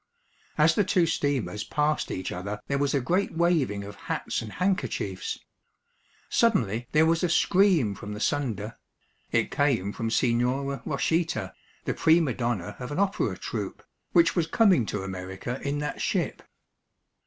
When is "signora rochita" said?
10.09-11.53